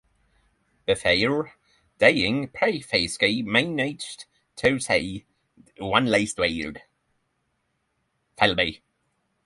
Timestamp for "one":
5.77-6.07